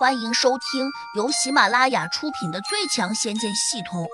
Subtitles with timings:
[0.00, 4.04] 欢迎收听由喜马拉雅出品的《最强仙剑系统》，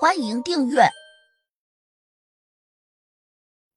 [0.00, 0.82] 欢迎订阅。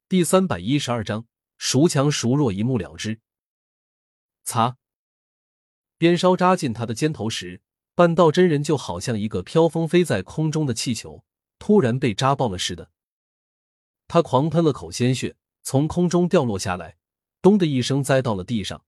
[0.07, 1.25] 第三百一十二章，
[1.57, 3.19] 孰强孰弱，一目了之。
[4.43, 4.77] 擦！
[5.97, 7.63] 鞭梢扎进他的肩头时，
[7.95, 11.25] 半道真人就好像一个飘风飞在空中的气球，
[11.57, 12.91] 突然被扎爆了似的。
[14.07, 16.97] 他狂喷了口鲜血，从空中掉落下来，
[17.41, 18.85] 咚的一声栽到了地上。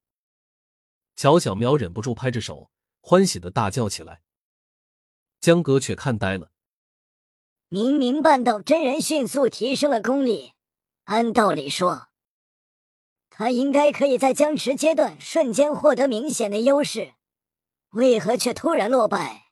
[1.17, 2.69] 乔小苗忍不住拍着手，
[3.01, 4.21] 欢喜的大叫起来。
[5.39, 6.51] 江哥却看呆了。
[7.69, 10.53] 明明半道真人迅速提升了功力，
[11.05, 12.09] 按道理说，
[13.31, 17.15] 他应该可以在僵持阶段瞬间获得明显的优势，
[17.89, 19.51] 为何却突然落败？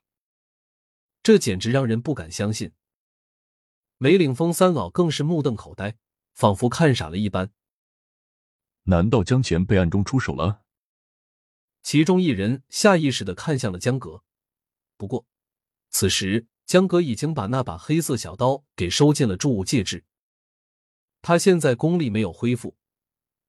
[1.24, 2.74] 这简直让人不敢相信。
[3.98, 5.98] 梅岭峰三老更是目瞪口呆，
[6.36, 7.52] 仿佛看傻了一般。
[8.84, 10.65] 难道江前被暗中出手了？
[11.86, 14.24] 其中一人下意识的看向了江阁，
[14.98, 15.28] 不过，
[15.92, 20.04] 此时江阁已经把那把黑色小刀给收进了铸物戒指。
[21.22, 22.76] 他现在功力没有恢复，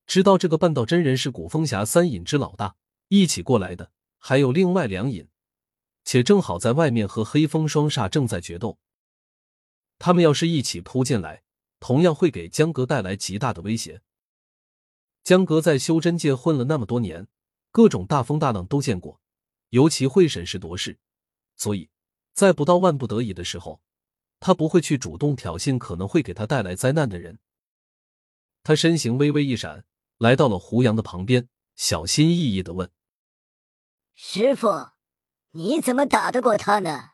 [0.07, 2.77] 知道这个半道真人是古风峡三隐之老大，
[3.09, 5.27] 一起过来的还有另外两隐，
[6.05, 8.79] 且正好在外面和黑风双煞正在决斗。
[9.99, 11.43] 他们要是一起扑进来，
[11.81, 14.03] 同样会给江阁带来极大的威胁。
[15.25, 17.29] 江阁在修真界混了那么多年。
[17.77, 19.21] 各种大风大浪都见过，
[19.69, 20.99] 尤其会审时度势，
[21.57, 21.91] 所以
[22.33, 23.83] 在不到万不得已的时候，
[24.41, 27.39] 他不会去主动挑衅可能会给他带来灾难的人。
[28.63, 29.85] 他身形微微一闪，
[30.17, 32.91] 来到了胡杨的旁边，小心翼翼的问
[34.17, 34.93] ：“师傅，
[35.51, 37.11] 你怎么打得过他呢？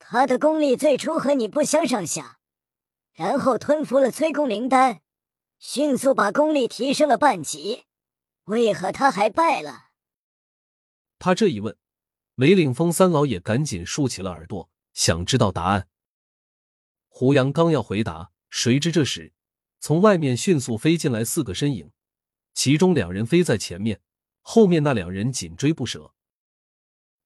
[0.00, 2.40] 他的功力最初和你不相上下，
[3.12, 5.02] 然后吞服了催功灵丹，
[5.60, 7.84] 迅速把功力提升了半级。”
[8.44, 9.90] 为何他还败了？
[11.18, 11.76] 他这一问，
[12.34, 15.88] 梅岭峰三老也赶紧竖起了耳朵，想知道答案。
[17.08, 19.32] 胡杨刚要回答，谁知这时
[19.78, 21.92] 从外面迅速飞进来四个身影，
[22.52, 24.00] 其中两人飞在前面，
[24.40, 26.12] 后面那两人紧追不舍。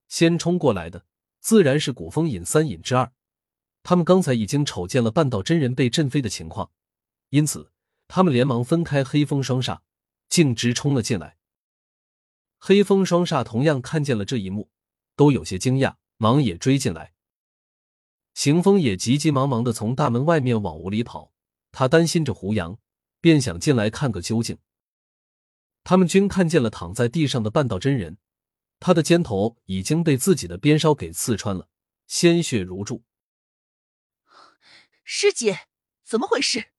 [0.07, 1.05] 先冲过来的
[1.39, 3.11] 自然是古风隐三隐之二，
[3.81, 6.71] 他们刚才已经瞅见了半道真人被震飞的情况，
[7.29, 7.71] 因此
[8.07, 9.79] 他们连忙分开黑风双煞。
[10.29, 11.37] 径直冲了进来，
[12.57, 14.69] 黑风双煞同样看见了这一幕，
[15.15, 17.13] 都有些惊讶，忙也追进来。
[18.33, 21.33] 行风也急急忙忙的从大门外面往屋里跑，
[21.71, 22.77] 他担心着胡杨，
[23.19, 24.59] 便想进来看个究竟。
[25.83, 28.17] 他们均看见了躺在地上的半道真人，
[28.79, 31.69] 他的肩头已经被自己的鞭梢给刺穿了，
[32.05, 33.03] 鲜血如注。
[35.03, 35.67] 师姐，
[36.03, 36.71] 怎么回事？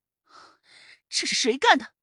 [1.08, 1.94] 这是谁干的？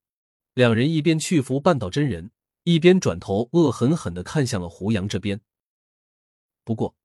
[0.56, 2.32] 两人一边去扶半岛真人，
[2.64, 5.42] 一边转头恶狠狠的看向了胡杨这边。
[6.64, 6.96] 不过，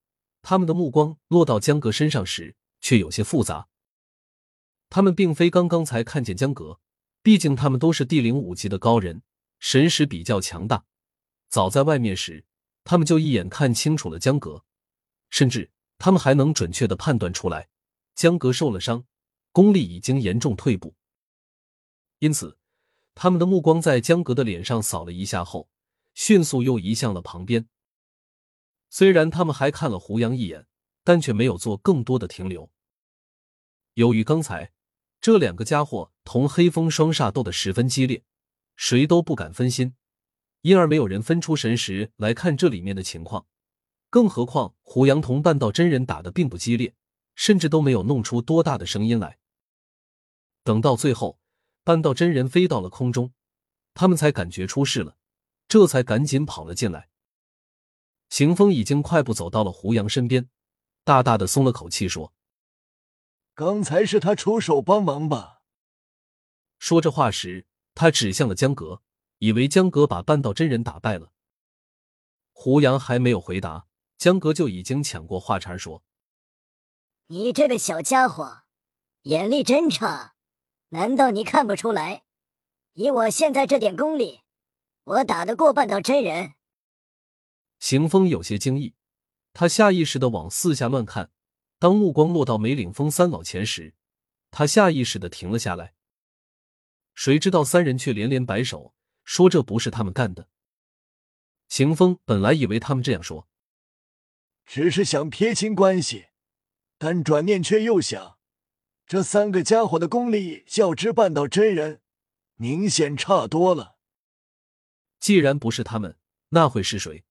[0.41, 3.67] 他们的目光落到江格身上时，却有些复杂。
[4.89, 6.79] 他们并非刚刚才看见江格，
[7.25, 9.21] 毕竟他们都是地灵五级的高人，
[9.59, 10.85] 神识比较强大。
[11.49, 12.45] 早在外面时，
[12.85, 14.65] 他们就一眼看清楚了江格，
[15.29, 17.69] 甚至他们还能准确的判断出来，
[18.15, 19.05] 江格受了伤，
[19.51, 20.95] 功力已经严重退步。
[22.21, 22.60] 因此。
[23.23, 25.69] 他们的目光在江格的脸上扫了一下后，
[26.15, 27.69] 迅速又移向了旁边。
[28.89, 30.67] 虽然他们还看了胡杨一眼，
[31.05, 32.71] 但却没有做更多的停留。
[33.93, 34.73] 由于刚才
[35.21, 38.25] 这两个家伙同黑风双煞斗得十分激烈，
[38.75, 39.95] 谁都不敢分心，
[40.63, 43.45] 因而没有人分出神识来看这里面的情况。
[44.09, 46.95] 更何况胡杨同半道真人打的并不激烈，
[47.35, 49.39] 甚至都没有弄出多大的声音来。
[50.65, 51.39] 等到最后。
[51.83, 53.33] 半道真人飞到了空中，
[53.95, 55.17] 他们才感觉出事了，
[55.67, 57.09] 这才赶紧跑了进来。
[58.29, 60.49] 行风已经快步走到了胡杨身边，
[61.05, 62.33] 大大的松了口气，说
[63.55, 65.63] ：“刚才是他出手帮忙吧？”
[66.79, 69.03] 说这话时，他指向了江阁，
[69.39, 71.33] 以为江阁把半道真人打败了。
[72.53, 73.87] 胡杨还没有回答，
[74.17, 76.05] 江阁就已经抢过话茬说
[77.29, 78.63] ：“你这个小家伙，
[79.23, 80.35] 眼力真差。”
[80.91, 82.25] 难道你看不出来？
[82.95, 84.41] 以我现在这点功力，
[85.05, 86.55] 我打得过半道真人？
[87.79, 88.97] 邢风有些惊异，
[89.53, 91.31] 他下意识的往四下乱看。
[91.79, 93.95] 当目光落到梅岭峰三老前时，
[94.51, 95.95] 他下意识的停了下来。
[97.15, 98.93] 谁知道三人却连连摆手，
[99.25, 100.49] 说这不是他们干的。
[101.69, 103.49] 邢风本来以为他们这样说，
[104.67, 106.27] 只是想撇清关系，
[106.99, 108.40] 但转念却又想。
[109.11, 112.01] 这三个家伙的功力较之半道真人，
[112.55, 113.97] 明显差多了。
[115.19, 116.17] 既然不是他们，
[116.51, 117.25] 那会是谁？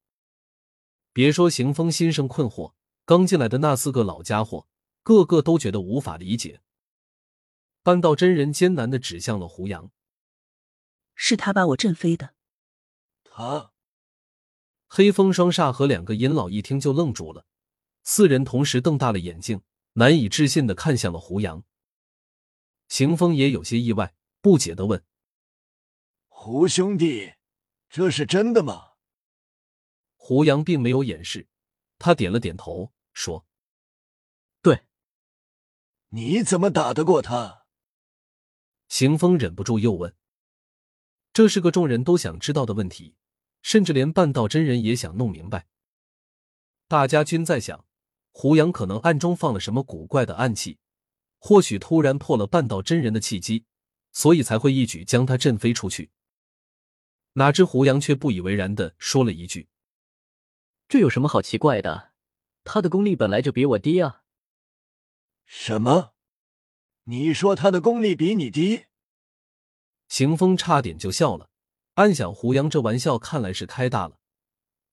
[1.14, 2.74] 别说行风心生困惑，
[3.06, 4.68] 刚进来的那四个老家伙，
[5.04, 6.60] 个个都觉得无法理解。
[7.82, 9.90] 半道真人艰难的指向了胡杨
[11.16, 12.34] ：“是他把我震飞的。”
[13.24, 13.72] 他。
[14.86, 17.46] 黑风双煞和两个银老一听就愣住了，
[18.04, 19.62] 四人同时瞪大了眼睛，
[19.94, 21.64] 难以置信的看向了胡杨。
[22.90, 25.02] 邢风也有些意外，不解的问
[26.28, 27.36] ：“胡兄弟，
[27.90, 28.94] 这是真的吗？”
[30.18, 31.48] 胡杨并没有掩饰，
[31.98, 33.46] 他点了点头，说
[34.62, 34.84] ：“对。”
[36.12, 37.66] 你怎么打得过他？
[38.90, 40.14] 邢风忍不住又问
[41.32, 43.16] ：“这是个众人都想知道的问题。”
[43.62, 45.68] 甚至连半道真人也想弄明白。
[46.88, 47.86] 大家均在想，
[48.32, 50.80] 胡杨可能暗中放了什么古怪的暗器，
[51.40, 53.66] 或许突然破了半道真人的契机，
[54.12, 56.12] 所以才会一举将他震飞出去。
[57.34, 59.70] 哪知胡杨却不以为然的说了一句
[60.88, 62.12] ：“这有什么好奇怪的？
[62.64, 64.24] 他的功力本来就比我低啊！”
[65.46, 66.14] 什么？
[67.06, 68.86] 你说他的功力比你低？
[70.08, 71.50] 邢风差点就笑了。
[71.96, 74.20] 暗想胡杨这玩笑看来是开大了，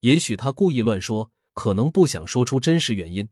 [0.00, 3.28] 也许他故意乱说，可能不想说出真实原因。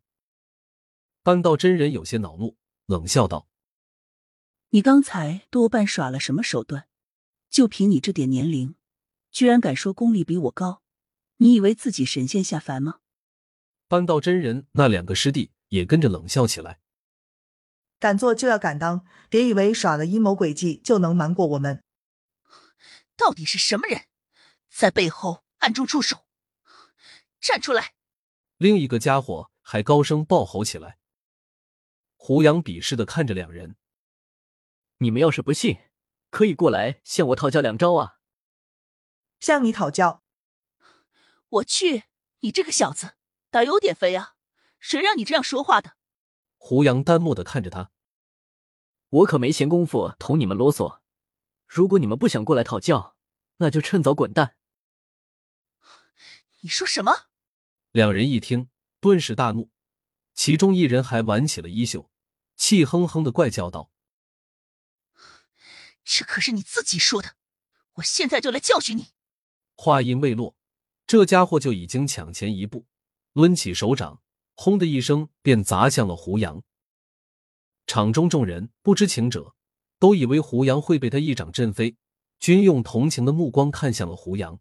[1.22, 3.48] 半道真人有些恼怒，冷笑道
[4.70, 6.86] ：“你刚才多半耍了什么手段？
[7.48, 8.74] 就凭你这点年龄，
[9.30, 10.82] 居然敢说功力比我高？
[11.38, 13.00] 你以为自己神仙下凡吗？”
[13.88, 16.80] 半道真人那两个师弟也跟着冷笑起来
[18.00, 21.82] ：“敢做就要敢当，别以为耍了阴谋诡计就能瞒过我们。”
[23.16, 24.06] 到底是什么人，
[24.68, 26.26] 在背后暗中出手？
[27.40, 27.94] 站出来！
[28.58, 30.98] 另一个家伙还高声暴吼起来。
[32.26, 33.76] 胡杨鄙视的看着两人
[34.96, 35.76] ：“你们要是不信，
[36.30, 38.18] 可以过来向我讨教两招啊！”
[39.40, 40.24] 向你讨教？
[41.50, 42.04] 我去！
[42.40, 43.16] 你这个小子
[43.50, 44.36] 胆有点肥啊！
[44.78, 45.98] 谁让你这样说话的？
[46.56, 47.90] 胡杨淡漠的看着他
[49.10, 51.00] ：“我可没闲工夫同你们啰嗦。”
[51.68, 53.18] 如果你们不想过来讨教，
[53.58, 54.56] 那就趁早滚蛋。
[56.60, 57.26] 你说什么？
[57.92, 59.70] 两人一听，顿时大怒，
[60.32, 62.10] 其中一人还挽起了衣袖，
[62.56, 63.90] 气哼哼的怪叫道
[66.04, 67.36] ：“这可是你自己说的，
[67.94, 69.08] 我现在就来教训你！”
[69.76, 70.56] 话音未落，
[71.06, 72.86] 这家伙就已经抢前一步，
[73.32, 74.22] 抡起手掌，
[74.54, 76.62] 轰的一声便砸向了胡杨。
[77.86, 79.54] 场中众人不知情者。
[80.00, 81.96] 都以为胡杨会被他一掌震飞，
[82.38, 84.60] 均用同情的目光看向了胡杨。